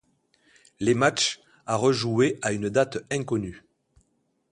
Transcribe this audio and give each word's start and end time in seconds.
Les 0.79 0.95
matches 0.95 1.41
à 1.67 1.75
rejouer 1.75 2.39
à 2.41 2.53
une 2.53 2.69
date 2.69 3.05
inconnue. 3.11 3.63